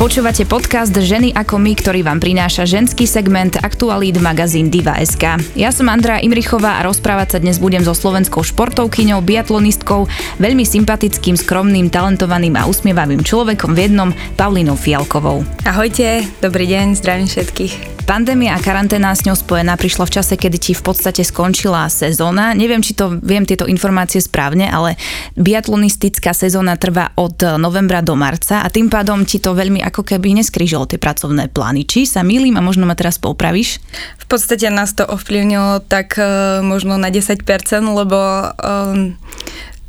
[0.00, 5.36] Počúvate podcast Ženy ako my, ktorý vám prináša ženský segment Aktualít magazín Diva.sk.
[5.52, 10.08] Ja som Andrea Imrichová a rozprávať sa dnes budem so slovenskou športovkyňou, biatlonistkou,
[10.40, 14.08] veľmi sympatickým, skromným, talentovaným a usmievavým človekom v jednom,
[14.40, 15.44] Pavlinou Fialkovou.
[15.68, 18.00] Ahojte, dobrý deň, zdravím všetkých.
[18.10, 22.58] Pandémia a karanténa s ňou spojená prišla v čase, kedy ti v podstate skončila sezóna.
[22.58, 24.98] Neviem, či to viem tieto informácie správne, ale
[25.38, 30.38] biatlonistická sezóna trvá od novembra do marca a tým pádom ti to veľmi ako keby
[30.38, 31.82] neskrížilo tie pracovné plány.
[31.84, 33.82] Či sa milím a možno ma teraz popravíš?
[34.22, 37.42] V podstate nás to ovplyvnilo tak uh, možno na 10%,
[37.82, 38.18] lebo
[38.56, 39.18] um,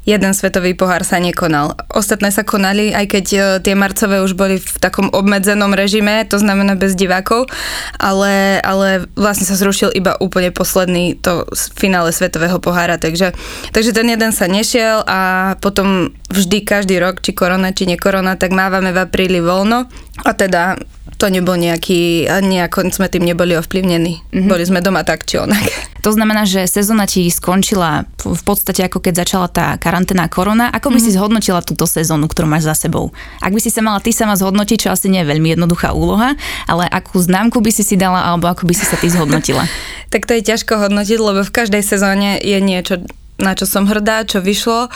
[0.02, 1.78] jeden svetový pohár sa nekonal.
[1.94, 6.42] Ostatné sa konali, aj keď e, tie marcové už boli v takom obmedzenom režime, to
[6.42, 7.46] znamená bez divákov,
[8.02, 11.46] ale, ale vlastne sa zrušil iba úplne posledný to
[11.78, 13.38] finále svetového pohára, takže,
[13.70, 18.58] takže ten jeden sa nešiel a potom vždy každý rok, či korona, či nekorona, tak
[18.58, 19.86] mávame v apríli voľno
[20.26, 20.82] a teda
[21.22, 24.26] to nebol nejaký, nejako sme tým neboli ovplyvnení.
[24.34, 24.50] Mm-hmm.
[24.50, 25.62] Boli sme doma tak či onak.
[26.02, 30.74] To znamená, že sezóna ti skončila v podstate ako keď začala tá karanténa korona.
[30.74, 31.14] Ako by mm-hmm.
[31.14, 33.14] si zhodnotila túto sezónu, ktorú máš za sebou?
[33.38, 36.34] Ak by si sa mala ty sama zhodnotiť, čo asi nie je veľmi jednoduchá úloha,
[36.66, 39.70] ale akú známku by si si dala alebo ako by si sa ty zhodnotila?
[40.12, 43.06] tak to je ťažko hodnotiť, lebo v každej sezóne je niečo,
[43.42, 44.88] na čo som hrdá, čo vyšlo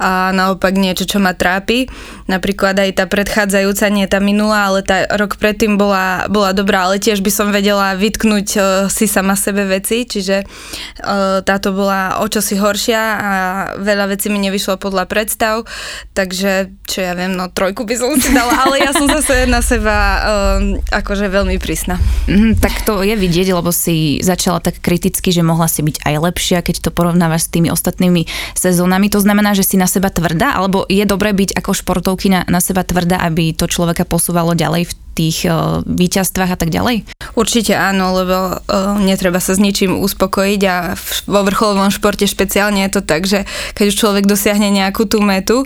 [0.00, 1.86] a naopak niečo, čo ma trápi.
[2.26, 6.98] Napríklad aj tá predchádzajúca, nie tá minulá, ale tá rok predtým bola, bola dobrá, ale
[6.98, 12.26] tiež by som vedela vytknúť uh, si sama sebe veci, čiže uh, táto bola o
[12.26, 13.32] čosi horšia a
[13.78, 15.68] veľa vecí mi nevyšlo podľa predstav,
[16.16, 19.60] takže čo ja viem, no trojku by som si dala, ale ja som zase na
[19.62, 22.00] seba um, akože veľmi prísna.
[22.26, 26.14] Mm, tak to je vidieť, lebo si začala tak kriticky, že mohla si byť aj
[26.18, 29.10] lepšia, keď to porovnávaš s tými ostatnými ostatnými sezónami.
[29.10, 32.62] To znamená, že si na seba tvrdá, alebo je dobré byť ako športovky na, na
[32.62, 37.06] seba tvrdá, aby to človeka posúvalo ďalej v tých uh, víťazstvách a tak ďalej?
[37.38, 42.82] Určite áno, lebo uh, netreba sa s ničím uspokojiť a v, vo vrcholovom športe špeciálne
[42.86, 45.62] je to tak, že keď už človek dosiahne nejakú tú metu,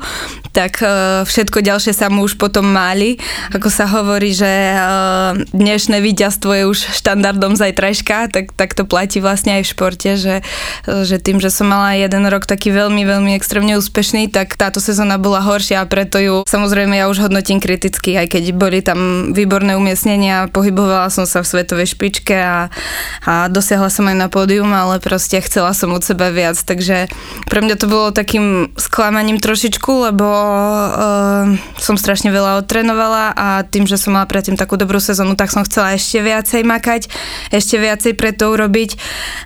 [0.53, 3.16] tak uh, všetko ďalšie sa mu už potom máli.
[3.50, 9.19] Ako sa hovorí, že uh, dnešné víťazstvo je už štandardom zajtrajška, tak, tak to platí
[9.19, 10.37] vlastne aj v športe, že,
[10.87, 15.19] že tým, že som mala jeden rok taký veľmi, veľmi extrémne úspešný, tak táto sezóna
[15.19, 19.75] bola horšia a preto ju samozrejme ja už hodnotím kriticky, aj keď boli tam výborné
[19.75, 22.71] umiestnenia, pohybovala som sa v svetovej špičke a,
[23.27, 27.11] a dosiahla som aj na pódium, ale proste chcela som od seba viac, takže
[27.50, 31.50] pre mňa to bolo takým sklamaním trošičku, lebo uh,
[31.83, 35.66] som strašne veľa odtrenovala a tým, že som mala predtým takú dobrú sezónu, tak som
[35.66, 37.11] chcela ešte viacej makať,
[37.51, 38.95] ešte viacej pre to urobiť,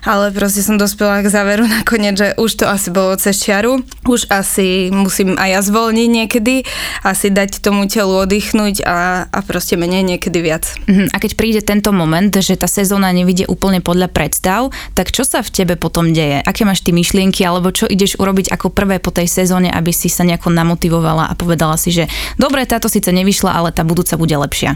[0.05, 4.29] ale proste som dospela k záveru nakoniec, že už to asi bolo cez čiaru, už
[4.29, 6.55] asi musím aj ja zvolniť niekedy,
[7.01, 10.67] asi dať tomu telu oddychnúť a, a proste menej, niekedy viac.
[10.83, 11.07] Uh-huh.
[11.09, 15.39] A keď príde tento moment, že tá sezóna nevidie úplne podľa predstav, tak čo sa
[15.39, 16.43] v tebe potom deje?
[16.43, 20.11] Aké máš ty myšlienky, alebo čo ideš urobiť ako prvé po tej sezóne, aby si
[20.11, 24.35] sa nejako namotivovala a povedala si, že dobre, táto síce nevyšla, ale tá budúca bude
[24.35, 24.75] lepšia?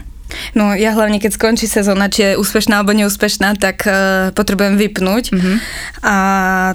[0.54, 5.24] No ja hlavne, keď skončí sezóna, či je úspešná alebo neúspešná, tak uh, potrebujem vypnúť.
[5.34, 5.56] Mm-hmm.
[6.04, 6.16] A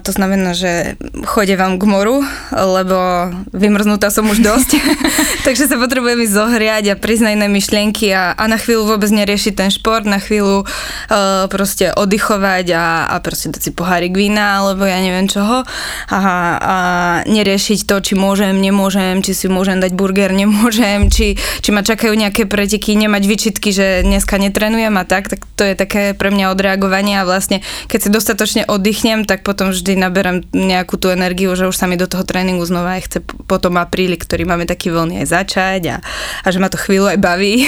[0.01, 4.69] to znamená, že chodím vám k moru, lebo vymrznutá som už dosť.
[5.47, 9.53] Takže sa potrebujem ísť zohriať a na iné myšlienky a, a na chvíľu vôbec neriešiť
[9.57, 14.85] ten šport, na chvíľu uh, proste oddychovať a, a proste dať si pohárik vína alebo
[14.85, 15.65] ja neviem čoho.
[16.09, 16.19] A,
[16.59, 16.75] a
[17.27, 22.13] neriešiť to, či môžem, nemôžem, či si môžem dať burger, nemôžem, či, či ma čakajú
[22.13, 26.29] nejaké preteky, nemať vyč výčitky, že dneska netrenujem a tak, tak to je také pre
[26.29, 31.57] mňa odreagovanie a vlastne keď si dostatočne oddychnem, tak potom vždy naberám nejakú tú energiu,
[31.57, 34.93] že už sa mi do toho tréningu znova aj chce potom apríli, ktorý máme taký
[34.93, 35.97] voľný aj začať a,
[36.45, 37.65] a že ma to chvíľu aj baví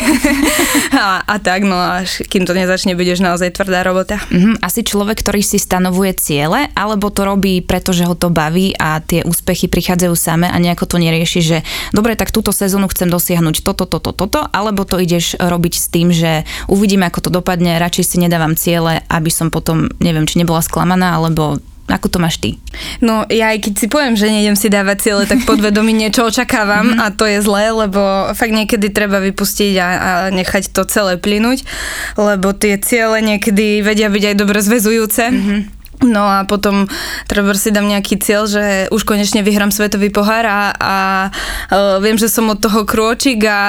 [1.01, 4.21] a, a tak, no až kým to nezačne, budeš naozaj tvrdá robota.
[4.29, 4.61] Mm-hmm.
[4.61, 9.25] Asi človek, ktorý si stanovuje ciele, alebo to robí, pretože ho to baví a tie
[9.25, 11.57] úspechy prichádzajú same a nejako to nerieši, že
[11.89, 15.85] dobre, tak túto sezónu chcem dosiahnuť toto, toto, toto, alebo to ideš robiť robiť s
[15.93, 20.41] tým, že uvidíme, ako to dopadne, radšej si nedávam ciele, aby som potom, neviem, či
[20.41, 22.57] nebola sklamaná, alebo ako to máš ty?
[23.03, 26.95] No ja aj keď si poviem, že nejdem si dávať ciele, tak podvedomí niečo očakávam
[26.95, 27.03] mm-hmm.
[27.03, 31.67] a to je zlé, lebo fakt niekedy treba vypustiť a, a nechať to celé plynúť,
[32.15, 35.23] lebo tie ciele niekedy vedia byť aj dobre zväzujúce.
[35.29, 36.89] Mm-hmm No a potom
[37.29, 40.95] treba si dám nejaký cieľ, že už konečne vyhrám svetový pohár a, a
[41.29, 43.61] uh, viem, že som od toho krôčik a,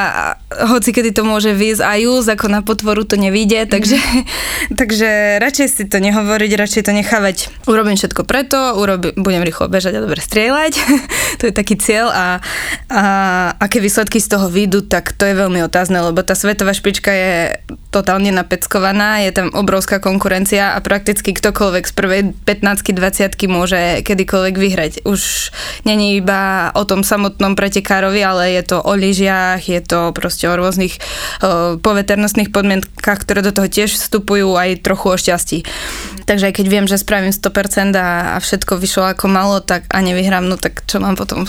[0.49, 3.73] a hoci kedy to môže výjsť aj už, ako na potvoru to nevíde, mm-hmm.
[3.73, 3.99] takže,
[4.81, 5.09] takže
[5.45, 7.37] radšej si to nehovoriť, radšej to nechávať.
[7.69, 10.73] Urobím všetko preto, urobím, budem rýchlo bežať a dobre strieľať,
[11.39, 12.27] to je taký cieľ a,
[12.89, 13.03] a
[13.61, 17.61] aké výsledky z toho výjdu, tak to je veľmi otázne, lebo tá svetová špička je
[17.93, 24.55] totálne napeckovaná, je tam obrovská konkurencia a prakticky ktokoľvek z prvej 15 20 môže kedykoľvek
[24.55, 24.93] vyhrať.
[25.03, 25.51] Už
[25.83, 30.55] není iba o tom samotnom pretekárovi, ale je to o lyžiach, je to proste o
[30.55, 30.97] rôznych
[31.43, 35.59] uh, poveternostných podmienkach, ktoré do toho tiež vstupujú, aj trochu o šťastí.
[36.25, 39.99] Takže aj keď viem, že spravím 100% a, a všetko vyšlo ako malo, tak a
[39.99, 41.45] nevyhrám, no tak čo mám potom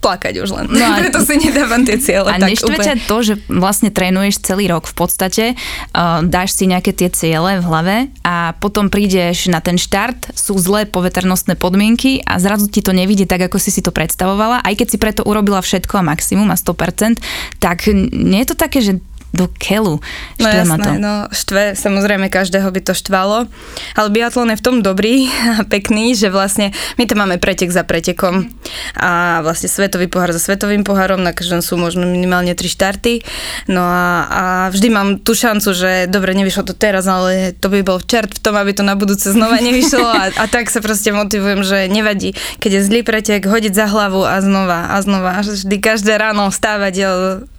[0.00, 0.64] plakať už len.
[0.70, 2.32] No a, Preto si nedávam tie cieľe.
[2.32, 6.92] A neštve ťa to, že vlastne trénuješ celý rok v podstate, uh, dáš si nejaké
[6.92, 7.96] tie ciele v hlave
[8.26, 13.24] a potom prídeš na ten štart, sú zlé poveternostné podmienky a zrazu ti to nevidie
[13.24, 16.56] tak, ako si si to predstavovala, aj keď si preto urobila všetko a maximum a
[16.56, 17.18] 100%,
[17.62, 18.98] tak nie je to také, že
[19.36, 20.00] do keľu.
[20.40, 20.90] No jasné, to.
[20.96, 23.44] no štve, samozrejme každého by to štvalo,
[23.92, 25.28] ale biatlon je v tom dobrý
[25.60, 28.48] a pekný, že vlastne my to máme pretek za pretekom
[28.96, 33.20] a vlastne svetový pohár za svetovým pohárom, na každom sú možno minimálne tri štarty,
[33.68, 34.42] no a, a
[34.72, 38.42] vždy mám tú šancu, že dobre, nevyšlo to teraz, ale to by bol čert v
[38.42, 42.32] tom, aby to na budúce znova nevyšlo a, a tak sa proste motivujem, že nevadí,
[42.62, 46.94] keď je zlý pretek, hodiť za hlavu a znova a znova, vždy každé ráno vstávať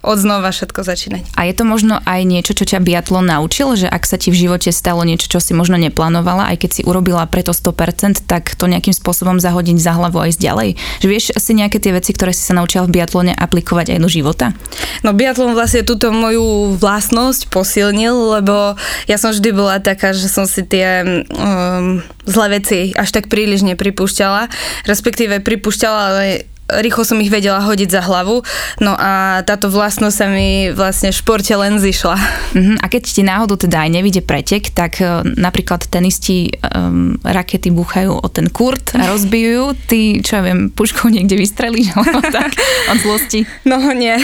[0.07, 1.23] od znova všetko začínať.
[1.35, 4.47] A je to možno aj niečo, čo ťa biatlon naučil, že ak sa ti v
[4.47, 8.71] živote stalo niečo, čo si možno neplánovala, aj keď si urobila preto 100%, tak to
[8.71, 10.79] nejakým spôsobom zahodiť za hlavu aj ďalej.
[11.03, 14.09] Že vieš si nejaké tie veci, ktoré si sa naučila v biatlone aplikovať aj do
[14.09, 14.55] života?
[15.03, 18.79] No biatlon vlastne túto moju vlastnosť posilnil, lebo
[19.11, 23.67] ja som vždy bola taká, že som si tie um, zlé veci až tak príliš
[23.67, 24.47] nepripúšťala,
[24.87, 26.25] respektíve pripúšťala, ale
[26.67, 28.43] rýchlo som ich vedela hodiť za hlavu,
[28.83, 32.17] no a táto vlastnosť sa mi vlastne v športe len zišla.
[32.17, 32.75] Uh-huh.
[32.83, 38.19] A keď ti náhodou teda aj nevidie pretek, tak uh, napríklad tenisti um, rakety búchajú
[38.19, 42.51] o ten kurt a rozbijú, ty, čo ja viem, puškou niekde vystrelíš, alebo tak,
[42.91, 43.43] od zlosti.
[43.67, 44.15] No nie,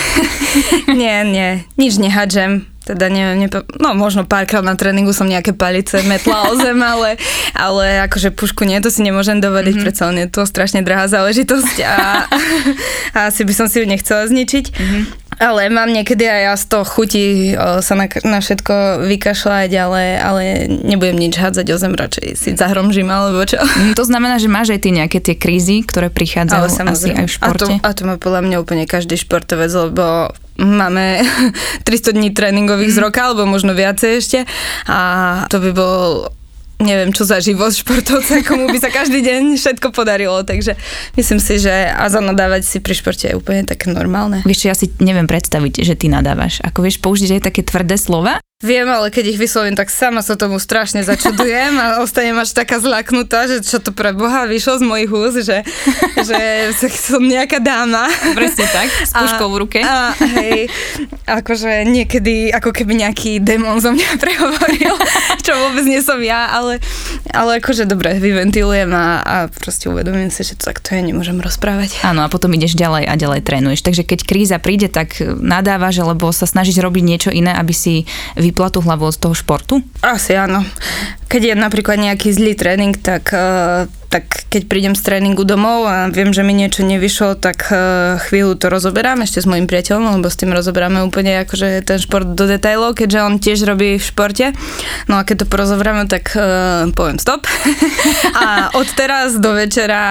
[0.87, 3.63] nie, nie, nič nehadžem teda neviem, nepo...
[3.79, 7.15] no možno párkrát na tréningu som nejaké palice metla o zem, ale,
[7.55, 9.85] ale akože pušku nie, to si nemôžem dovoliť, mm-hmm.
[9.87, 11.97] predsa len je to strašne drahá záležitosť a,
[13.15, 14.65] a asi by som si ju nechcela zničiť.
[14.69, 15.03] Mm-hmm.
[15.41, 20.41] Ale mám niekedy aj ja z toho chutí sa na, na všetko vykašľať, ale, ale
[20.69, 23.57] nebudem nič hádzať o zem, radšej si zahromžím alebo čo.
[23.57, 27.33] Mm, to znamená, že máš aj ty nejaké tie krízy, ktoré prichádzajú asi aj v
[27.33, 27.73] športe?
[27.73, 31.23] A to, a to má podľa mňa úplne každý športovec, lebo máme
[31.87, 32.97] 300 dní tréningových mm.
[32.97, 34.39] z roka, alebo možno viacej ešte
[34.87, 34.99] a
[35.49, 36.29] to by bol
[36.83, 40.75] neviem, čo za život športovca, komu by sa každý deň všetko podarilo, takže
[41.15, 44.43] myslím si, že a zanadávať si pri športe je úplne také normálne.
[44.43, 46.59] Vieš, ja si neviem predstaviť, že ty nadávaš.
[46.61, 48.43] Ako vieš použiť aj také tvrdé slova?
[48.63, 52.79] Viem, ale keď ich vyslovím, tak sama sa tomu strašne začudujem a ostanem až taká
[52.79, 55.67] zlaknutá, že čo to pre Boha vyšlo z mojich úst, že,
[56.23, 58.07] že som nejaká dáma.
[58.31, 59.79] Presne tak, s puškou v ruke.
[59.83, 60.71] A, hej,
[61.27, 64.95] akože niekedy ako keby nejaký démon zo mňa prehovoril,
[65.43, 66.79] čo vôbec nie som ja, ale,
[67.35, 71.99] ale akože dobre, vyventilujem a, a proste uvedomím si, že tak to ja nemôžem rozprávať.
[72.07, 73.83] Áno, a potom ideš ďalej a ďalej trénuješ.
[73.83, 78.07] Takže keď kríza príde, tak nadávaš, alebo sa snažíš robiť niečo iné, aby si
[78.39, 79.81] vy vyplatú hlavu od toho športu?
[80.05, 80.61] Asi áno.
[81.33, 86.05] Keď je napríklad nejaký zlý tréning, tak uh, tak keď prídem z tréningu domov a
[86.13, 90.29] viem, že mi niečo nevyšlo, tak uh, chvíľu to rozoberám ešte s mojim priateľom, lebo
[90.29, 94.53] s tým rozoberáme úplne akože ten šport do detailov, keďže on tiež robí v športe.
[95.09, 97.49] No a keď to porozoberáme, tak uh, poviem stop.
[98.37, 100.05] a od teraz do večera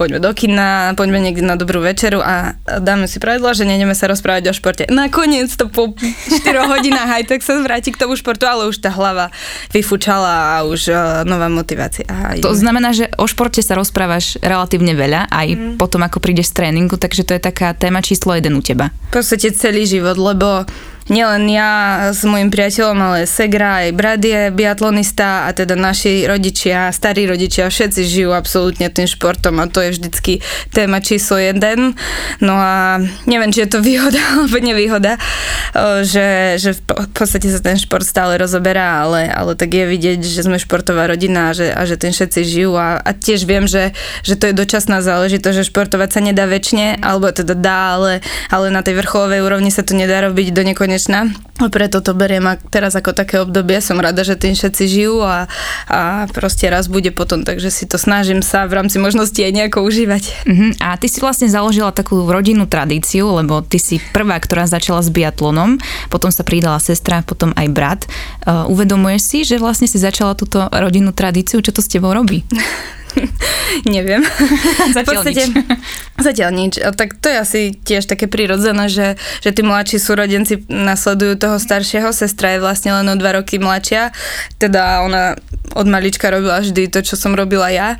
[0.00, 4.08] poďme do kina, poďme niekde na dobrú večeru a dáme si pravidla, že nejdeme sa
[4.08, 4.88] rozprávať o športe.
[4.88, 6.40] Nakoniec to po 4
[6.72, 9.28] hodinách aj tak sa vráti k tomu športu, ale už tá hlava
[9.76, 12.06] vyfúčala a už uh, nová motivácia.
[12.06, 15.74] A to znamená, že o športe sa rozprávaš relatívne veľa, aj mm.
[15.78, 18.94] potom ako prídeš z tréningu, takže to je taká téma číslo jeden u teba.
[19.10, 20.66] V podstate celý život, lebo
[21.10, 21.70] nielen ja
[22.14, 27.66] s môjim priateľom, ale Segra, aj brat je biatlonista a teda naši rodičia, starí rodičia,
[27.66, 30.32] všetci žijú absolútne tým športom a to je vždycky
[30.70, 31.98] téma číslo jeden.
[32.38, 35.18] No a neviem, či je to výhoda alebo nevýhoda,
[36.06, 40.46] že, že v podstate sa ten šport stále rozoberá, ale, ale tak je vidieť, že
[40.46, 43.90] sme športová rodina a že, a že tým všetci žijú a, a tiež viem, že,
[44.22, 48.12] že to je dočasná záležitosť, že športovať sa nedá väčšine, alebo teda dá, ale,
[48.52, 51.32] ale na tej vrcholovej úrovni sa to nedá robiť do nekonečna nekonečná.
[51.72, 53.80] Preto to beriem teraz ako také obdobie.
[53.80, 55.48] Som rada, že tým všetci žijú a,
[55.88, 59.86] a proste raz bude potom, takže si to snažím sa v rámci možnosti aj nejako
[59.86, 60.24] užívať.
[60.44, 60.70] Uh-huh.
[60.84, 65.08] A ty si vlastne založila takú rodinnú tradíciu, lebo ty si prvá, ktorá začala s
[65.08, 65.80] biatlonom,
[66.12, 68.00] potom sa pridala sestra, potom aj brat.
[68.44, 72.44] Uh, uvedomuješ si, že vlastne si začala túto rodinnú tradíciu, čo to s tebou robí?
[73.94, 74.22] Neviem.
[74.96, 75.64] Zatiaľ v podstate, nič.
[76.18, 76.74] Zatiaľ nič.
[76.80, 81.56] A tak to je asi tiež také prirodzené, že, že tí mladší súrodenci nasledujú toho
[81.56, 82.12] staršieho.
[82.12, 84.12] Sestra je vlastne len o dva roky mladšia.
[84.56, 85.36] Teda ona
[85.72, 87.96] od malička robila vždy to, čo som robila ja.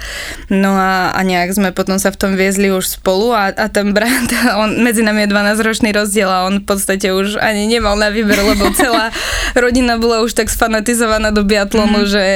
[0.52, 3.97] No a, a nejak sme potom sa v tom viezli už spolu a, a ten
[3.97, 4.28] brat,
[4.62, 8.37] on, medzi nami je 12-ročný rozdiel a on v podstate už ani nemal na výber,
[8.37, 9.14] lebo celá
[9.62, 12.12] rodina bola už tak sfanatizovaná do biatlonu, mm-hmm.
[12.12, 12.26] že,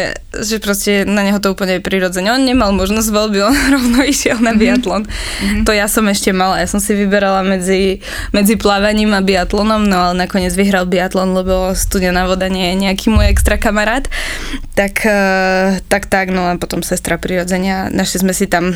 [0.41, 2.33] že proste na neho to úplne je prirodzene.
[2.33, 4.59] On nemal možnosť voľby, on rovno išiel na mhm.
[4.61, 5.03] biatlon.
[5.05, 5.63] Mm-hmm.
[5.69, 8.01] To ja som ešte mala, ja som si vyberala medzi,
[8.33, 13.13] medzi plávaním a biatlonom, no ale nakoniec vyhral biatlon, lebo studená voda nie je nejaký
[13.13, 14.09] môj extra kamarát.
[14.77, 15.16] Tak
[15.89, 17.93] tak, tak, no a potom sestra prirodzenia.
[17.93, 18.75] Našli sme si tam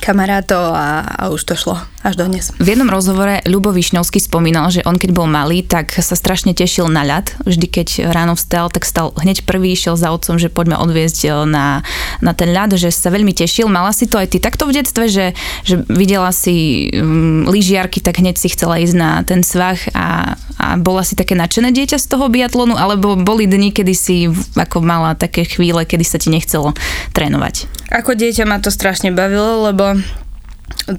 [0.00, 2.50] kamarátov a, a už to šlo až do dnes.
[2.58, 6.90] V jednom rozhovore Ľubo Višňovský spomínal, že on keď bol malý, tak sa strašne tešil
[6.90, 7.30] na ľad.
[7.46, 11.28] Vždy keď ráno vstal, tak stal hneď prvý, išiel za otcom, že poďme odviezť e,
[11.46, 11.86] na,
[12.18, 13.70] na ten ľad, že sa veľmi tešil.
[13.70, 15.26] Mala si to aj ty takto v detstve, že,
[15.62, 20.66] že videla si um, lyžiarky, tak hneď si chcela ísť na ten svah a, a
[20.74, 24.26] bola si také nadšené dieťa z toho biatlonu, alebo boli dni, kedy si
[24.58, 26.74] ako mala také chvíle, kedy sa ti nechcelo
[27.14, 27.70] trénovať?
[27.92, 30.04] Ako dieťa ma to strašne bavilo, lebo чтобы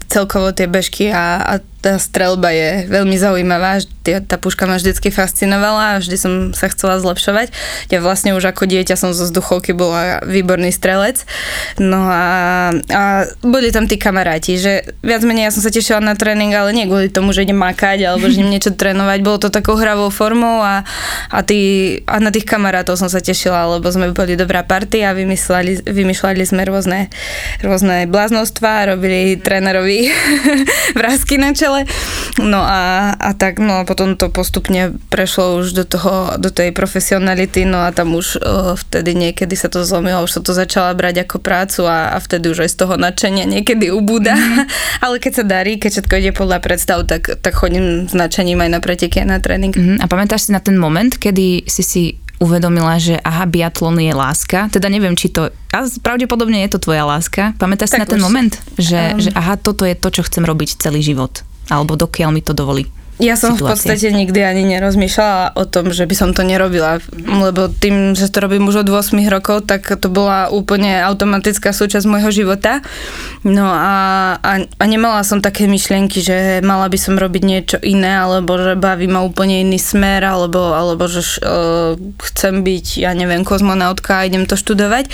[0.07, 5.95] celkovo tie bežky a, a tá strelba je veľmi zaujímavá, tá puška ma vždycky fascinovala
[5.95, 7.51] a vždy som sa chcela zlepšovať.
[7.91, 11.27] Ja vlastne už ako dieťa som zo vzduchovky bola výborný strelec.
[11.75, 13.03] No a, a
[13.43, 16.87] boli tam tí kamaráti, že viac menej ja som sa tešila na tréning, ale nie
[16.87, 19.19] kvôli tomu, že idem makať alebo že idem niečo trénovať.
[19.19, 20.87] Bolo to takou hravou formou a,
[21.27, 25.11] a, tí, a na tých kamarátov som sa tešila, lebo sme boli dobrá party a
[25.11, 27.11] vymysleli, vymýšľali sme rôzne,
[27.59, 29.35] rôzne bláznostva, robili
[29.73, 30.13] trénerovi
[30.99, 31.89] vrázky na čele.
[32.37, 36.69] No a, a tak, no a potom to postupne prešlo už do toho, do tej
[36.69, 40.93] profesionality, no a tam už uh, vtedy niekedy sa to zlomilo, už sa to začala
[40.93, 44.37] brať ako prácu a, a vtedy už aj z toho nadšenia niekedy ubúda.
[44.37, 44.65] Mm-hmm.
[45.05, 48.69] Ale keď sa darí, keď všetko ide podľa predstav, tak, tak chodím s nadšením aj
[48.69, 49.73] na preteky a na tréning.
[49.73, 49.97] Mm-hmm.
[50.01, 52.03] A pamätáš si na ten moment, kedy si si
[52.43, 54.67] uvedomila, že aha, biatlon je láska.
[54.67, 55.47] Teda neviem, či to...
[55.71, 57.55] A pravdepodobne je to tvoja láska.
[57.55, 60.83] Pamätáš si na ten moment, že, um, že aha, toto je to, čo chcem robiť
[60.83, 61.47] celý život?
[61.71, 62.89] alebo dokiaľ mi to dovolí.
[63.21, 63.61] Ja som situácie.
[63.61, 68.25] v podstate nikdy ani nerozmýšľala o tom, že by som to nerobila, lebo tým, že
[68.33, 72.81] to robím už od 8 rokov, tak to bola úplne automatická súčasť môjho života.
[73.45, 73.95] No a,
[74.41, 78.73] a, a nemala som také myšlienky, že mala by som robiť niečo iné, alebo že
[78.73, 81.93] baví ma úplne iný smer, alebo, alebo že uh,
[82.33, 85.13] chcem byť, ja neviem, kozmonautka a idem to študovať.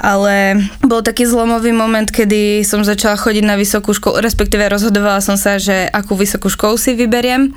[0.00, 5.36] Ale bol taký zlomový moment, kedy som začala chodiť na vysokú školu, respektíve rozhodovala som
[5.36, 7.50] sa, že akú vysokú školu si vyberiem beriem.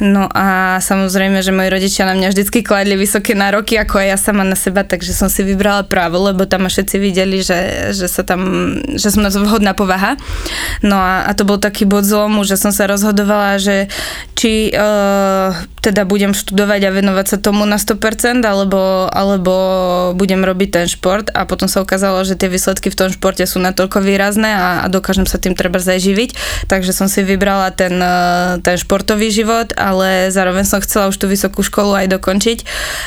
[0.00, 4.18] No a samozrejme, že moji rodičia na mňa vždycky kladli vysoké nároky, ako aj ja
[4.20, 8.06] sama na seba, takže som si vybrala právo, lebo tam ma všetci videli, že, že,
[8.06, 10.20] sa tam, že som na to vhodná povaha.
[10.84, 13.88] No a, a to bol taký bod zlomu, že som sa rozhodovala, že
[14.36, 19.54] či uh, teda budem študovať a venovať sa tomu na 100%, alebo, alebo
[20.12, 23.62] budem robiť ten šport a potom sa ukázalo, že tie výsledky v tom športe sú
[23.62, 28.58] natoľko výrazné a, a dokážem sa tým treba zaživiť, takže som si vybrala ten, uh,
[28.60, 32.58] ten šport športový život, ale zároveň som chcela už tú vysokú školu aj dokončiť,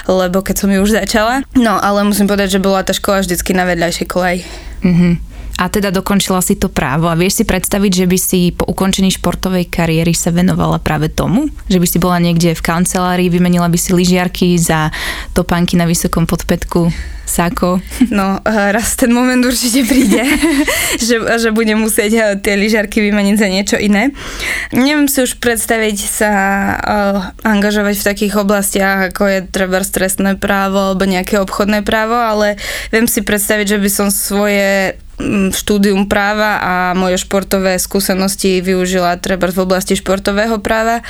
[0.07, 1.43] lebo keď som ju už začala.
[1.59, 4.47] No ale musím povedať, že bola tá škola vždycky na vedľajšej kolej.
[4.79, 5.28] Mm-hmm.
[5.59, 7.11] A teda dokončila si to právo.
[7.11, 11.51] A vieš si predstaviť, že by si po ukončení športovej kariéry sa venovala práve tomu?
[11.67, 14.87] Že by si bola niekde v kancelárii, vymenila by si lyžiarky za
[15.35, 16.87] topánky na vysokom podpetku?
[17.29, 17.77] Sako.
[18.09, 20.25] No, eh, raz ten moment určite príde,
[21.07, 24.09] že, že budem musieť eh, tie lyžiarky vymeniť za niečo iné.
[24.73, 26.31] Neviem si už predstaviť sa
[26.73, 32.57] uh, angažovať v takých oblastiach, ako je treba stresné právo alebo nejaké obchodné právo, ale
[32.89, 34.97] viem si predstaviť, že by som svoje
[35.51, 41.03] štúdium práva a moje športové skúsenosti využila treba v oblasti športového práva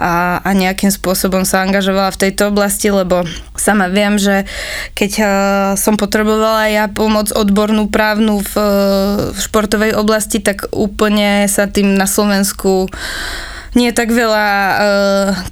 [0.00, 3.28] a, a nejakým spôsobom sa angažovala v tejto oblasti, lebo
[3.60, 4.48] sama viem, že
[4.96, 5.28] keď uh,
[5.76, 8.54] som potrebovala ja pomoc odbornú právnu v,
[9.30, 12.88] v športovej oblasti, tak úplne sa tým na Slovensku
[13.78, 14.78] nie tak veľa uh,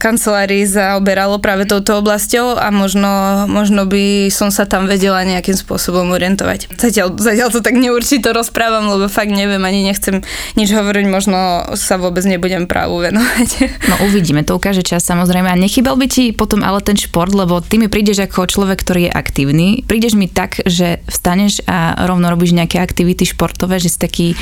[0.03, 6.11] kancelárií zaoberalo práve touto oblasťou a možno, možno by som sa tam vedela nejakým spôsobom
[6.11, 6.75] orientovať.
[6.75, 10.23] Zatiaľ, zatiaľ to tak neurčito rozprávam, lebo fakt neviem, ani nechcem
[10.59, 13.49] nič hovoriť, možno sa vôbec nebudem právu venovať.
[13.87, 15.47] No uvidíme, to ukáže čas samozrejme.
[15.47, 19.09] A nechybal by ti potom ale ten šport, lebo ty mi prídeš ako človek, ktorý
[19.09, 19.67] je aktívny.
[19.87, 24.37] Prídeš mi tak, že vstaneš a rovno robíš nejaké aktivity športové, že si taký e,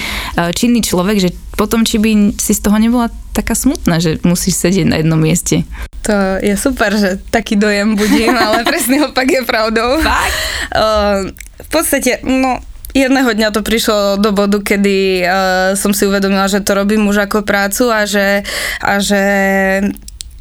[0.56, 4.86] činný človek, že potom či by si z toho nebola taká smutná, že musíš sedieť
[4.88, 5.68] na jednom mieste.
[6.08, 10.00] To je super, že taký dojem budím, ale presne opak je pravdou.
[10.00, 10.32] Fakt?
[10.72, 11.28] Uh,
[11.60, 12.64] v podstate, no,
[12.96, 17.28] jedného dňa to prišlo do bodu, kedy uh, som si uvedomila, že to robím už
[17.28, 18.40] ako prácu a že,
[18.80, 19.22] a že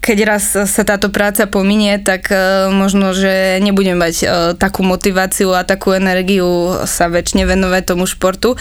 [0.05, 5.49] keď raz sa táto práca pominie, tak uh, možno, že nebudem mať uh, takú motiváciu
[5.57, 8.53] a takú energiu sa väčšine venovať tomu športu.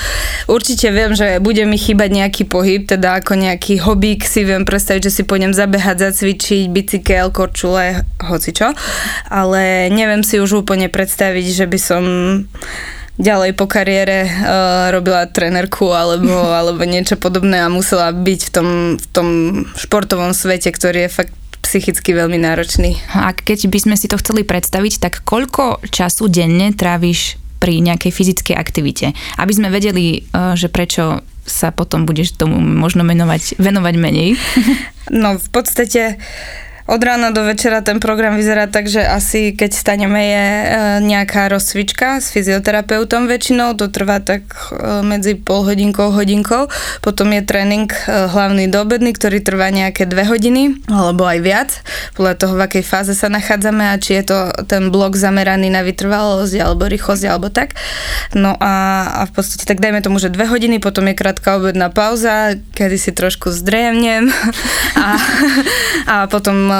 [0.48, 5.12] Určite viem, že bude mi chýbať nejaký pohyb, teda ako nejaký hobík si viem predstaviť,
[5.12, 8.72] že si pôjdem zabehať, zacvičiť, bicykel, korčule, hocičo,
[9.28, 12.02] ale neviem si už úplne predstaviť, že by som
[13.18, 18.68] ďalej po kariére uh, robila trenerku alebo, alebo niečo podobné a musela byť v tom,
[18.98, 19.28] v tom
[19.78, 23.00] športovom svete, ktorý je fakt psychicky veľmi náročný.
[23.16, 28.12] A keď by sme si to chceli predstaviť, tak koľko času denne tráviš pri nejakej
[28.12, 29.16] fyzickej aktivite?
[29.40, 34.28] Aby sme vedeli, uh, že prečo sa potom budeš tomu možno menovať, venovať menej.
[35.12, 36.16] No v podstate
[36.84, 40.66] od rána do večera ten program vyzerá tak, že asi keď staneme je e,
[41.00, 46.68] nejaká rozcvička s fyzioterapeutom väčšinou, to trvá tak e, medzi pol hodinkou, hodinkou.
[47.00, 51.70] Potom je tréning e, hlavný doobedný, ktorý trvá nejaké dve hodiny, alebo aj viac,
[52.20, 54.38] podľa toho, v akej fáze sa nachádzame a či je to
[54.68, 57.80] ten blok zameraný na vytrvalosť alebo rýchlosť alebo tak.
[58.36, 61.88] No a, a v podstate tak dajme tomu, že dve hodiny, potom je krátka obedná
[61.88, 64.28] pauza, kedy si trošku zdrejemnem
[65.00, 65.08] a,
[66.04, 66.73] a potom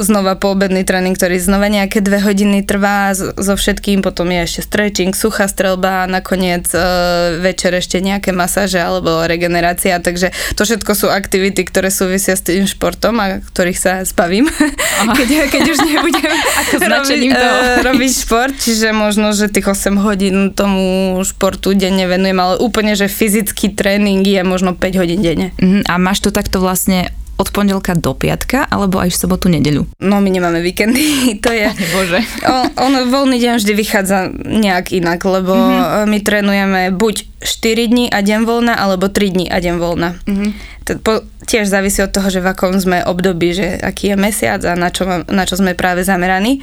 [0.00, 5.12] znova poobedný tréning, ktorý znova nejaké dve hodiny trvá so všetkým, potom je ešte stretching,
[5.12, 11.06] suchá strelba a nakoniec uh, večer ešte nejaké masáže alebo regenerácia, takže to všetko sú
[11.10, 14.48] aktivity, ktoré súvisia s tým športom a ktorých sa spavím,
[15.18, 16.32] keď, keď už nebudem
[16.94, 22.54] robiť, uh, robiť šport, čiže možno, že tých 8 hodín tomu športu denne venujem, ale
[22.58, 25.52] úplne, že fyzický tréning je možno 5 hodín denne.
[25.60, 25.82] Uh-huh.
[25.86, 29.88] A máš to takto vlastne od pondelka do piatka, alebo aj v sobotu, nedeľu?
[30.04, 31.02] No my nemáme víkendy,
[31.44, 31.72] to je...
[31.96, 32.20] Bože.
[32.44, 36.04] On, on voľný deň vždy vychádza nejak inak, lebo mm-hmm.
[36.04, 40.20] my trénujeme buď 4 dní a deň voľna, alebo 3 dní a deň voľna.
[40.28, 40.50] Mm-hmm.
[40.84, 41.12] To, po,
[41.48, 44.92] tiež závisí od toho, že v akom sme období, že aký je mesiac a na
[44.92, 46.60] čo, na čo sme práve zameraní.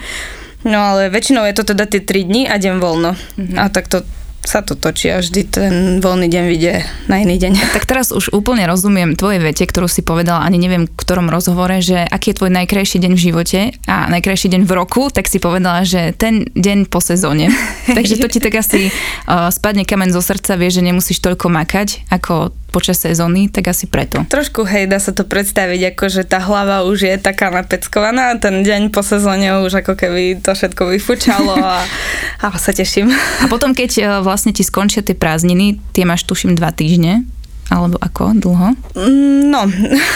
[0.61, 3.17] No ale väčšinou je to teda tie 3 dní a deň voľno.
[3.17, 3.57] Mm-hmm.
[3.57, 4.05] A tak to
[4.47, 6.73] sa to točí a vždy ten voľný deň vyjde
[7.11, 7.53] na iný deň.
[7.77, 11.83] Tak teraz už úplne rozumiem tvojej vete, ktorú si povedala, ani neviem v ktorom rozhovore,
[11.83, 15.37] že aký je tvoj najkrajší deň v živote a najkrajší deň v roku, tak si
[15.37, 17.51] povedala, že ten deň po sezóne.
[17.97, 22.07] Takže to ti tak asi uh, spadne kamen zo srdca, vieš, že nemusíš toľko makať,
[22.09, 24.21] ako počas sezóny, tak asi preto.
[24.29, 28.39] Trošku hej, dá sa to predstaviť, ako že tá hlava už je taká napeckovaná a
[28.39, 31.81] ten deň po sezóne už ako keby to všetko vyfučalo a,
[32.45, 33.09] a sa teším.
[33.41, 37.25] A potom, keď e, vlastne ti skončia tie prázdniny, tie máš tuším dva týždne,
[37.67, 38.31] alebo ako?
[38.39, 38.79] Dlho?
[38.95, 39.67] Mm, no,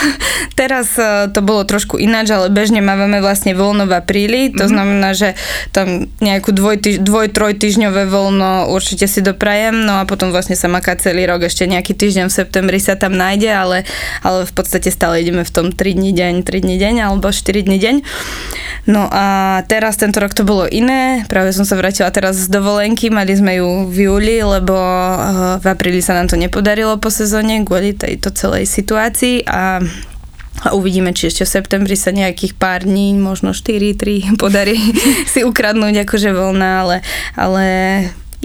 [0.60, 4.72] teraz e, to bolo trošku ináč, ale bežne máme vlastne voľno v apríli, to mm-hmm.
[4.72, 5.36] znamená, že
[5.76, 10.56] tam nejakú dvoj, týž, dvoj, troj týždňové voľno určite si doprajem, no a potom vlastne
[10.56, 13.78] sa maká celý rok, ešte nejaký týždeň v septembri sa tam nájde, ale,
[14.24, 17.68] ale v podstate stále ideme v tom 3 dní deň, 3 dní deň alebo 4
[17.68, 17.96] dní deň.
[18.90, 23.14] No a teraz tento rok to bolo iné, práve som sa vrátila teraz z dovolenky,
[23.14, 25.16] mali sme ju v júli, lebo e,
[25.62, 29.82] v apríli sa nám to nepodarilo po sezóne sezóne kvôli tejto celej situácii a
[30.62, 34.78] a uvidíme, či ešte v septembri sa nejakých pár dní, možno 4-3 podarí
[35.26, 36.98] si ukradnúť akože voľná, ale,
[37.34, 37.66] ale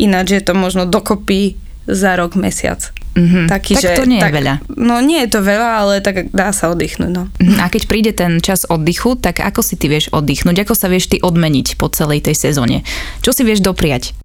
[0.01, 2.81] ináč je to možno dokopy za rok, mesiac.
[3.21, 3.45] Mm-hmm.
[3.53, 4.55] Taký, tak že, to nie je tak, veľa.
[4.81, 7.11] No nie je to veľa, ale tak dá sa oddychnúť.
[7.13, 7.29] No.
[7.37, 7.61] Mm-hmm.
[7.61, 10.65] A keď príde ten čas oddychu, tak ako si ty vieš oddychnúť?
[10.65, 12.81] Ako sa vieš ty odmeniť po celej tej sezóne?
[13.21, 14.17] Čo si vieš dopriať?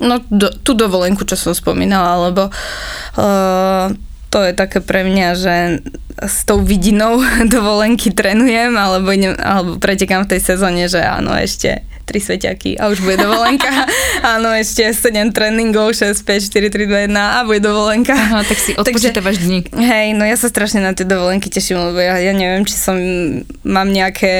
[0.00, 3.92] No do, tú dovolenku, čo som spomínala, lebo uh,
[4.30, 5.54] to je také pre mňa, že
[6.22, 7.18] s tou vidinou
[7.54, 12.90] dovolenky trénujem, alebo, idem, alebo pretekám v tej sezóne, že áno, ešte tri sveťaky a
[12.90, 13.70] už bude dovolenka.
[14.34, 18.18] áno, ešte 7 tréningov, 6, 5, 4, 3, 2, 1 a bude dovolenka.
[18.18, 19.70] Aha, tak si odpočítavaš dní.
[19.70, 22.98] Hej, no ja sa strašne na tie dovolenky teším, lebo ja, ja neviem, či som,
[23.62, 24.34] mám nejaké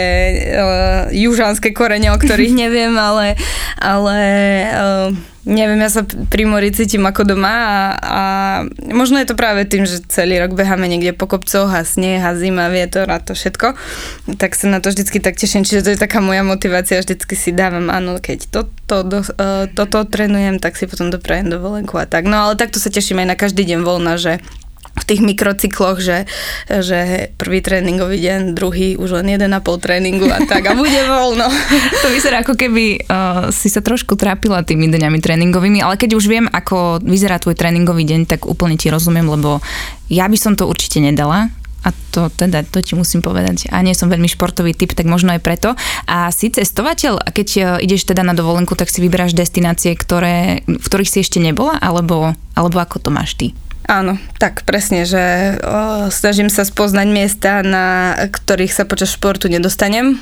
[0.50, 3.38] uh, južanské korene, o ktorých neviem, ale,
[3.78, 4.18] ale
[4.74, 5.14] uh,
[5.48, 8.20] neviem, ja sa pri mori cítim ako doma a, a
[8.92, 12.36] možno je to práve tým, že celý rok beháme niekde po kopcoch a sneh a
[12.36, 13.72] zima, vietor a to všetko,
[14.36, 17.50] tak sa na to vždycky tak teším, čiže to je taká moja motivácia, vždycky si
[17.56, 22.04] dávam, áno, keď to, to, do, uh, toto trénujem, tak si potom doprajem dovolenku a
[22.04, 22.28] tak.
[22.28, 24.44] No ale takto sa teším aj na každý deň voľna, že
[25.00, 26.28] v tých mikrocykloch, že,
[26.68, 31.00] že prvý tréningový deň, druhý už len jeden a pol tréningu a tak a bude
[31.08, 31.48] voľno.
[32.04, 36.24] To vyzerá ako keby uh, si sa trošku trápila tými dňami tréningovými, ale keď už
[36.28, 39.60] viem, ako vyzerá tvoj tréningový deň, tak úplne ti rozumiem, lebo
[40.08, 43.72] ja by som to určite nedala, a to teda, to ti musím povedať.
[43.72, 45.72] A nie som veľmi športový typ, tak možno aj preto.
[46.04, 50.60] A si cestovateľ, a keď e, ideš teda na dovolenku, tak si vyberáš destinácie, ktoré,
[50.68, 53.56] v ktorých si ešte nebola, alebo, alebo ako to máš ty?
[53.88, 60.20] Áno, tak presne, že o, snažím sa spoznať miesta, na ktorých sa počas športu nedostanem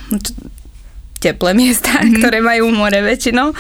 [1.19, 2.15] teplé miesta, mm-hmm.
[2.23, 3.51] ktoré majú more väčšinou.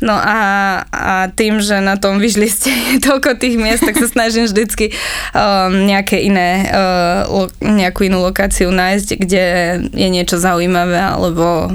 [0.00, 0.38] No a,
[0.86, 4.94] a tým, že na tom vyžliste je toľko tých miest, tak sa snažím vždycky
[5.34, 9.44] um, nejaké iné, uh, lo, nejakú inú lokáciu nájsť, kde
[9.90, 11.74] je niečo zaujímavé alebo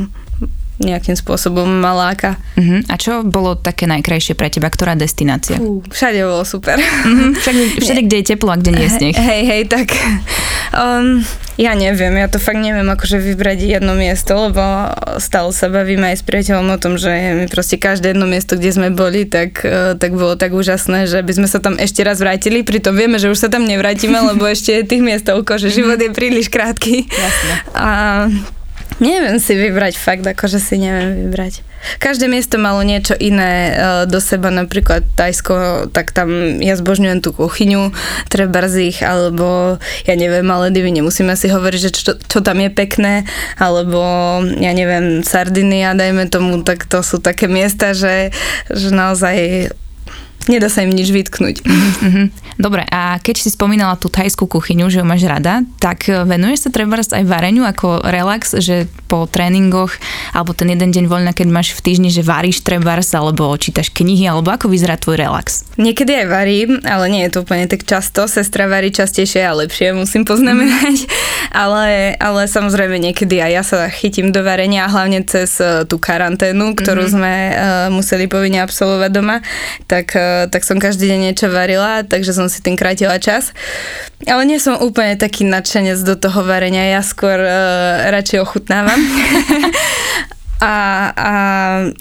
[0.78, 2.38] nejakým spôsobom maláka.
[2.54, 2.86] Uh-huh.
[2.86, 4.70] A čo bolo také najkrajšie pre teba?
[4.70, 5.58] Ktorá destinácia?
[5.58, 6.78] Uh, všade bolo super.
[6.78, 7.34] Uh-huh.
[7.34, 9.16] Všade, všade, kde je teplo a kde nie je sneh.
[9.18, 9.98] Hej, hej, tak
[10.78, 11.26] um,
[11.58, 14.62] ja neviem, ja to fakt neviem akože vybrať jedno miesto, lebo
[15.18, 18.70] stále sa bavíme aj s priateľom o tom, že my proste každé jedno miesto, kde
[18.70, 22.22] sme boli, tak, uh, tak bolo tak úžasné, že by sme sa tam ešte raz
[22.22, 25.98] vrátili, pritom vieme, že už sa tam nevrátime, lebo ešte tých miest toľko, že život
[25.98, 27.10] je príliš krátky.
[27.10, 27.54] Jasne.
[27.74, 27.90] A
[28.98, 31.62] Neviem si vybrať fakt, akože si neviem vybrať.
[32.02, 33.74] Každé miesto malo niečo iné e,
[34.10, 37.94] do seba, napríklad Tajsko, tak tam ja zbožňujem tú kuchyňu,
[38.34, 39.78] Trebarzich, alebo
[40.10, 43.30] ja neviem, divy, nemusíme si hovoriť, že čo, čo tam je pekné,
[43.62, 44.02] alebo
[44.58, 48.34] ja neviem, Sardinia, dajme tomu, tak to sú také miesta, že,
[48.74, 49.70] že naozaj
[50.48, 51.64] nedá sa im nič vytknúť.
[51.64, 52.26] Mm-hmm.
[52.58, 56.68] Dobre, a keď si spomínala tú thajskú kuchyňu, že ju máš rada, tak e, venuješ
[56.68, 59.94] sa treba aj vareniu ako relax, že po tréningoch,
[60.34, 64.26] alebo ten jeden deň voľna, keď máš v týždni, že varíš trebárs, alebo čítaš knihy,
[64.26, 65.70] alebo ako vyzerá tvoj relax?
[65.78, 68.26] Niekedy aj varím, ale nie je to úplne tak často.
[68.26, 71.06] Sestra varí častejšie a lepšie, musím poznamenať.
[71.06, 71.10] Mm.
[71.64, 76.74] ale, ale samozrejme niekedy aj ja sa chytím do varenia, hlavne cez e, tú karanténu,
[76.74, 77.18] ktorú mm-hmm.
[77.18, 77.54] sme uh,
[77.90, 79.42] museli povinne absolvovať doma,
[79.86, 83.58] tak uh, tak som každý deň niečo varila, takže som si tým krátila čas.
[84.30, 88.98] Ale nie som úplne taký nadšenec do toho varenia, ja skôr uh, radšej ochutnávam.
[90.62, 90.76] a,
[91.14, 91.32] a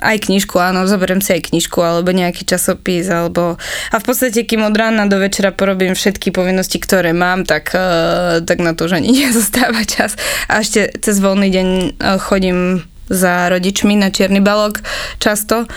[0.01, 3.61] aj knižku, áno, zoberiem si aj knižku alebo nejaký časopis, alebo
[3.93, 8.41] a v podstate, kým od rána do večera porobím všetky povinnosti, ktoré mám, tak, uh,
[8.45, 10.17] tak na to už ani nezostáva čas.
[10.49, 14.83] A ešte cez voľný deň uh, chodím za rodičmi na čierny balok
[15.23, 15.71] často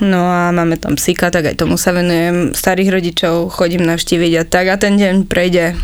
[0.00, 2.56] No a máme tam psíka, tak aj tomu sa venujem.
[2.56, 5.76] Starých rodičov chodím navštíviť a tak a ten deň prejde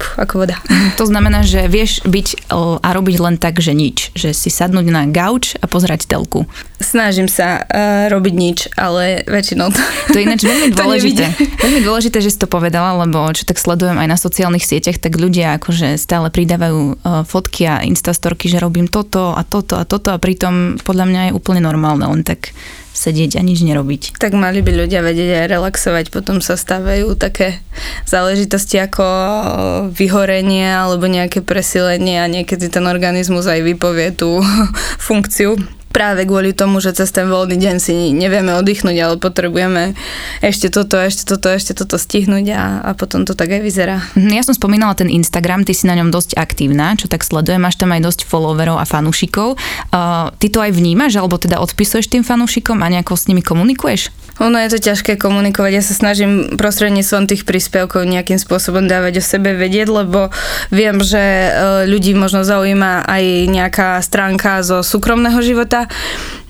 [0.00, 0.56] Puh, ako voda.
[1.00, 2.48] To znamená, že vieš byť
[2.80, 4.16] a robiť len tak, že nič.
[4.16, 6.48] Že si sadnúť na gauč a pozerať telku.
[6.80, 9.80] Snažím sa uh, robiť nič, ale väčšinou to
[10.12, 11.24] To je ináč veľmi dôležité.
[11.60, 15.20] veľmi dôležité, že si to povedala, lebo čo tak sledujem aj na sociálnych sieťach, tak
[15.20, 20.16] ľudia akože stále pridávajú uh, fotky a instastorky, že robím toto a toto a toto
[20.16, 22.56] a pritom podľa mňa je úplne normálne len tak
[22.92, 24.18] sedieť a nič nerobiť.
[24.18, 27.62] Tak mali by ľudia vedieť aj relaxovať, potom sa stávajú také
[28.04, 29.04] záležitosti ako
[29.94, 34.42] vyhorenie alebo nejaké presilenie a niekedy ten organizmus aj vypovie tú
[35.08, 35.56] funkciu
[35.90, 39.98] práve kvôli tomu, že cez ten voľný deň si nevieme oddychnúť, ale potrebujeme
[40.40, 43.96] ešte toto, ešte toto, ešte toto stihnúť a, a potom to tak aj vyzerá.
[44.14, 47.60] Mhm, ja som spomínala ten Instagram, ty si na ňom dosť aktívna, čo tak sledujem,
[47.60, 49.58] máš tam aj dosť followerov a fanúšikov.
[49.90, 54.14] Uh, ty to aj vnímaš, alebo teda odpisuješ tým fanúšikom a nejako s nimi komunikuješ?
[54.40, 55.72] Ono je to ťažké komunikovať.
[55.76, 60.32] Ja sa snažím prostredníctvom tých príspevkov nejakým spôsobom dávať o sebe vedieť, lebo
[60.72, 61.50] viem, že e,
[61.84, 65.79] ľudí možno zaujíma aj nejaká stránka zo súkromného života,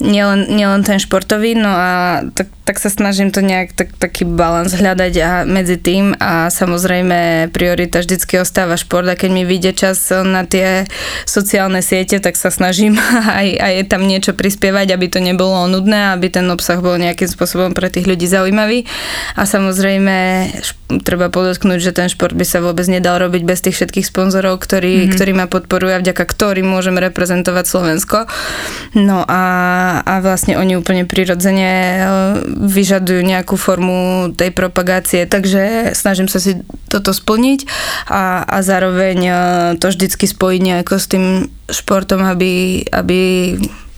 [0.01, 1.91] nielen, nielen ten športový, no a
[2.33, 7.51] tak, tak sa snažím to nejak tak, taký balans hľadať a medzi tým a samozrejme
[7.53, 10.89] priorita vždycky ostáva šport a keď mi vyjde čas na tie
[11.29, 12.97] sociálne siete, tak sa snažím
[13.41, 17.77] aj, aj tam niečo prispievať, aby to nebolo nudné, aby ten obsah bol nejakým spôsobom
[17.77, 18.89] pre tých ľudí zaujímavý.
[19.37, 20.49] A samozrejme
[21.07, 25.07] treba podotknúť, že ten šport by sa vôbec nedal robiť bez tých všetkých sponzorov, ktorí,
[25.07, 25.13] mm-hmm.
[25.15, 28.19] ktorí ma podporujú a vďaka ktorým môžem reprezentovať Slovensko.
[28.99, 29.43] No a,
[30.05, 32.01] a vlastne oni úplne prirodzene e,
[32.49, 37.67] vyžadujú nejakú formu tej propagácie, takže snažím sa si toto splniť
[38.09, 39.33] a, a zároveň e,
[39.81, 41.25] to vždycky spojiť nejako s tým
[41.71, 43.21] športom, aby, aby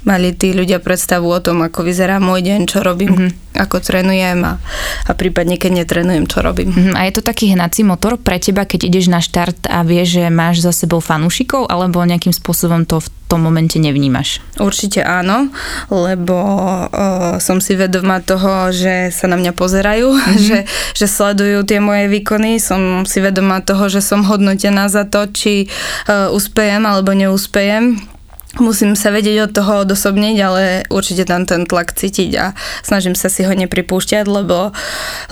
[0.02, 3.62] mali tí ľudia predstavu o tom, ako vyzerá môj deň, čo robím, mm-hmm.
[3.62, 4.58] ako trénujem a,
[5.06, 6.74] a prípadne, keď netrénujem, čo robím.
[6.74, 6.94] Mm-hmm.
[6.98, 10.24] A je to taký hnací motor pre teba, keď ideš na štart a vieš, že
[10.34, 14.44] máš za sebou fanúšikov, alebo nejakým spôsobom to v tom momente nevnímaš?
[14.60, 15.48] Určite áno,
[15.88, 20.38] lebo uh, som si vedomá toho, že sa na mňa pozerajú, mm-hmm.
[20.50, 20.58] že,
[20.98, 25.70] že sledujú tie moje výkony, som si vedomá toho, že som hodnotená za to, či
[26.10, 28.11] uh, uspejem alebo neúspejem
[28.60, 30.62] musím sa vedieť od toho odosobniť, ale
[30.92, 32.46] určite tam ten tlak cítiť a
[32.84, 34.74] snažím sa si ho nepripúšťať, lebo,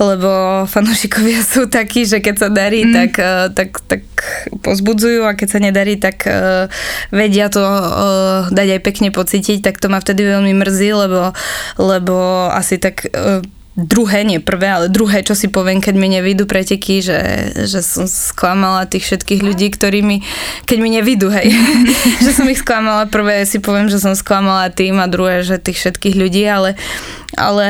[0.00, 0.30] lebo
[0.64, 2.92] fanúšikovia sú takí, že keď sa darí, mm.
[2.94, 3.12] tak,
[3.52, 4.02] tak, tak
[4.64, 6.72] pozbudzujú a keď sa nedarí, tak uh,
[7.12, 11.36] vedia to uh, dať aj pekne pocítiť, tak to ma vtedy veľmi mrzí, lebo,
[11.76, 13.44] lebo asi tak uh,
[13.80, 17.20] druhé, nie prvé, ale druhé, čo si poviem, keď mi nevidú preteky, že,
[17.64, 20.22] že som sklamala tých všetkých ľudí, ktorými,
[20.68, 21.50] keď mi nevidú, hej,
[22.24, 23.08] že som ich sklamala.
[23.08, 26.76] Prvé si poviem, že som sklamala tým a druhé, že tých všetkých ľudí, ale,
[27.34, 27.68] ale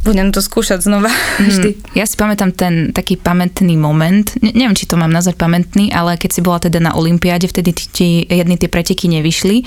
[0.00, 1.70] budem to skúšať znova mm, vždy.
[1.92, 6.16] Ja si pamätám ten taký pamätný moment, ne, neviem, či to mám nazvať pamätný, ale
[6.16, 9.64] keď si bola teda na Olympiáde, vtedy ti jedny tie preteky nevyšli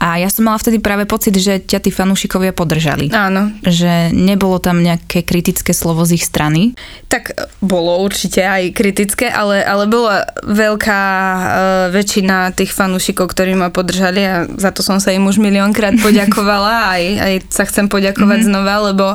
[0.00, 3.08] a ja som mala vtedy práve pocit, že ťa tí fanúšikovia podržali.
[3.12, 3.52] Áno.
[3.64, 6.76] Že nebolo tam nejaké kritické slovo z ich strany.
[7.08, 7.32] Tak
[7.64, 11.46] bolo určite aj kritické, ale, ale bola veľká uh,
[11.92, 17.00] väčšina tých fanúšikov, ktorí ma podržali a za to som sa im už miliónkrát poďakovala
[17.00, 18.56] aj, aj sa chcem poďakovať mm-hmm.
[18.56, 19.06] znova, lebo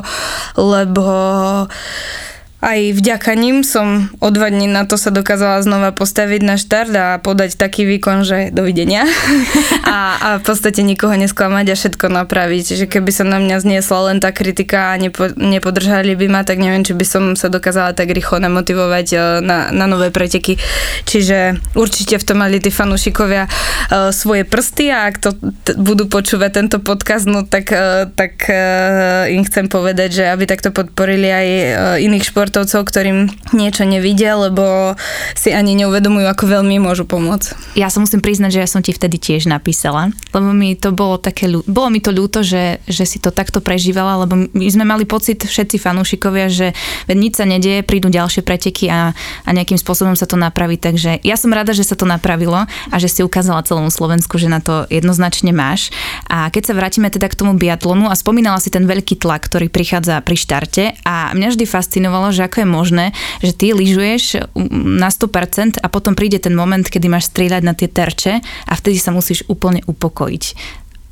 [0.60, 1.66] lebo
[2.60, 6.92] aj vďaka ním som o dva dní na to sa dokázala znova postaviť na štart
[6.92, 9.08] a podať taký výkon, že dovidenia
[9.88, 12.84] a, a v podstate nikoho nesklamať a všetko napraviť.
[12.84, 16.60] Že keby sa na mňa zniesla len tá kritika a nepo, nepodržali by ma, tak
[16.60, 20.60] neviem, či by som sa dokázala tak rýchlo namotivovať e, na, na nové preteky.
[21.08, 26.08] Čiže určite v tom mali tí fanúšikovia uh, svoje prsty a ak to t- budú
[26.08, 31.28] počúvať tento podcast, no tak, uh, tak uh, im chcem povedať, že aby takto podporili
[31.28, 31.64] aj uh,
[32.00, 34.98] iných športov športovcov, ktorým niečo nevidia, lebo
[35.38, 37.78] si ani neuvedomujú, ako veľmi môžu pomôcť.
[37.78, 41.14] Ja sa musím priznať, že ja som ti vtedy tiež napísala, lebo mi to bolo
[41.14, 45.06] také, bolo mi to ľúto, že, že si to takto prežívala, lebo my sme mali
[45.06, 46.74] pocit všetci fanúšikovia, že
[47.06, 49.14] nič sa nedieje, prídu ďalšie preteky a,
[49.46, 50.74] a nejakým spôsobom sa to napraví.
[50.74, 54.50] Takže ja som rada, že sa to napravilo a že si ukázala celému Slovensku, že
[54.50, 55.94] na to jednoznačne máš.
[56.26, 59.70] A keď sa vrátime teda k tomu biatlonu a spomínala si ten veľký tlak, ktorý
[59.70, 63.06] prichádza pri štarte a mňa vždy fascinovalo, že že ako je možné,
[63.44, 64.48] že ty lyžuješ
[64.96, 68.96] na 100% a potom príde ten moment, kedy máš strieľať na tie terče a vtedy
[68.96, 70.44] sa musíš úplne upokojiť.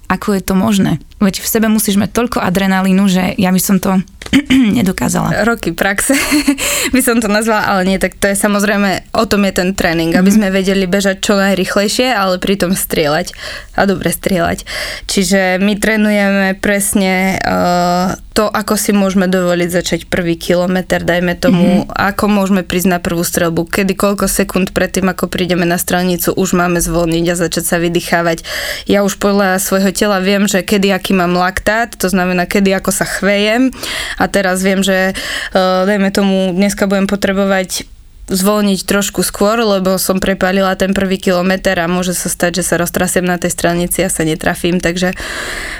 [0.08, 0.98] Ako je to možné?
[1.20, 4.00] Veď v sebe musíš mať toľko adrenalínu, že ja by som to
[4.78, 5.44] nedokázala.
[5.44, 6.14] Roky praxe
[6.94, 10.12] by som to nazvala, ale nie, tak to je samozrejme, o tom je ten tréning,
[10.12, 10.36] aby mhm.
[10.36, 13.32] sme vedeli bežať čo najrychlejšie, ale pritom strieľať
[13.76, 14.64] a dobre strieľať.
[15.06, 21.82] Čiže my trénujeme presne uh, to, ako si môžeme dovoliť začať prvý kilometr, dajme tomu,
[21.82, 21.90] mm-hmm.
[21.90, 26.54] ako môžeme prísť na prvú strelbu, kedy koľko sekúnd predtým, ako prídeme na strelnicu, už
[26.54, 28.46] máme zvolniť a začať sa vydýchávať.
[28.86, 32.94] Ja už podľa svojho tela viem, že kedy aký mám laktát, to znamená, kedy ako
[32.94, 33.74] sa chvejem
[34.14, 37.90] a teraz viem, že uh, dajme tomu, dneska budem potrebovať
[38.28, 42.76] zvolniť trošku skôr, lebo som prepálila ten prvý kilometr a môže sa stať, že sa
[42.76, 45.16] roztrasiem na tej stranici a sa netrafím, takže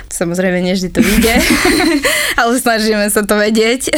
[0.09, 1.37] samozrejme neždy to vyjde,
[2.41, 3.93] ale snažíme sa to vedieť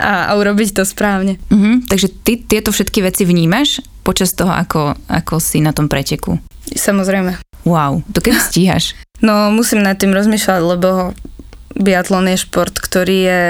[0.00, 1.36] a, a urobiť to správne.
[1.52, 1.84] Uh-huh.
[1.84, 6.40] takže ty tieto všetky veci vnímaš počas toho, ako, ako si na tom preteku?
[6.72, 7.47] Samozrejme.
[7.68, 8.96] Wow, to keď stíhaš?
[9.20, 11.12] No musím nad tým rozmýšľať, lebo
[11.76, 13.42] biatlon je šport, ktorý je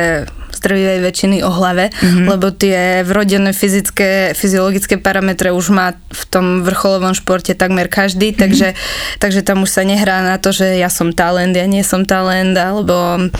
[0.62, 2.26] drvivej väčšiny o hlave, mm-hmm.
[2.26, 8.42] lebo tie vrodené fyzické, fyziologické parametre už má v tom vrcholovom športe takmer každý, mm-hmm.
[8.42, 8.68] takže,
[9.22, 12.56] takže tam už sa nehrá na to, že ja som talent, ja nie som talent,
[12.58, 13.30] alebo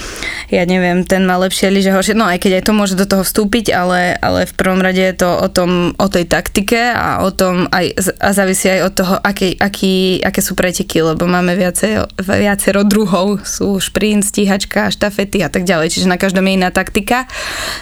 [0.49, 2.17] ja neviem, ten má lepšie lyže, horšie.
[2.17, 5.17] No aj keď aj to môže do toho vstúpiť, ale, ale v prvom rade je
[5.17, 9.15] to o tom, o tej taktike a o tom aj, a závisí aj od toho,
[9.21, 15.49] aký, aký, aké sú preteky, lebo máme viacej, viacero druhov, sú šprint, stíhačka, štafety a
[15.49, 17.25] tak ďalej, čiže na každom je iná taktika taktika.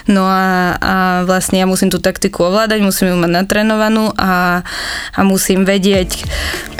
[0.07, 0.95] No a, a
[1.27, 4.63] vlastne ja musím tú taktiku ovládať, musím ju mať natrénovanú a,
[5.11, 6.23] a musím vedieť,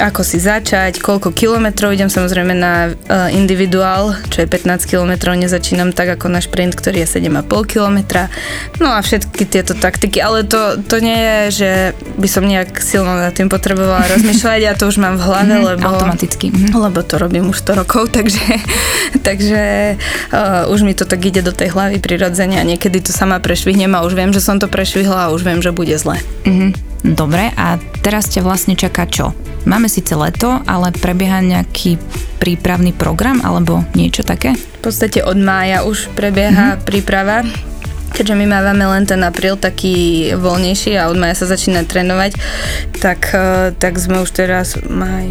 [0.00, 5.92] ako si začať, koľko kilometrov idem samozrejme na uh, individuál, čo je 15 kilometrov, nezačínam
[5.92, 8.32] tak ako na šprint, ktorý je 7,5 kilometra.
[8.80, 11.70] No a všetky tieto taktiky, ale to, to nie je, že
[12.16, 15.64] by som nejak silno nad tým potrebovala rozmýšľať, ja to už mám v hlave, mm,
[15.76, 16.48] lebo, automaticky.
[16.48, 16.72] Mm.
[16.72, 18.46] lebo to robím už 100 rokov, takže,
[19.28, 19.62] takže
[20.32, 23.90] uh, už mi to tak ide do tej hlavy prirodzene a niekedy to sama prešvihnem
[23.98, 26.22] a už viem, že som to prešvihla a už viem, že bude zle.
[26.46, 26.70] Mm-hmm.
[27.18, 29.34] Dobre, a teraz ťa vlastne čaká čo?
[29.66, 31.98] Máme síce leto, ale prebieha nejaký
[32.42, 34.54] prípravný program alebo niečo také?
[34.54, 36.86] V podstate od mája už prebieha mm-hmm.
[36.86, 37.42] príprava
[38.08, 42.34] keďže my máme len ten apríl taký voľnejší a od maja sa začína trénovať,
[42.98, 45.28] tak, eh, tak sme už teraz maj,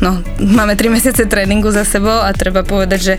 [0.00, 3.14] no, máme 3 mesiace tréningu za sebou a treba povedať, že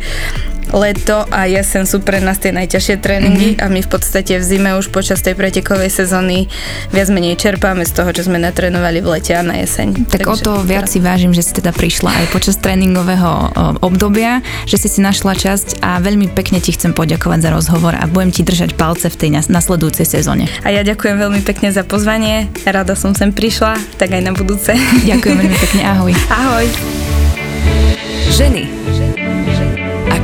[0.73, 3.63] leto a jesen sú pre nás tie najťažšie tréningy mm-hmm.
[3.63, 6.45] a my v podstate v zime už počas tej pretekovej sezóny
[6.93, 10.09] viac menej čerpáme z toho, čo sme natrénovali v lete a na jeseň.
[10.09, 14.45] Tak Takže, o to viac si vážim, že si teda prišla aj počas tréningového obdobia,
[14.69, 18.29] že si si našla časť a veľmi pekne ti chcem poďakovať za rozhovor a budem
[18.29, 20.45] ti držať palce v tej nasledujúcej sezóne.
[20.61, 24.75] A ja ďakujem veľmi pekne za pozvanie, rada som sem prišla, tak aj na budúce.
[25.09, 26.13] Ďakujem veľmi pekne, ahoj.
[26.29, 26.65] Ahoj.
[28.29, 28.78] Ženy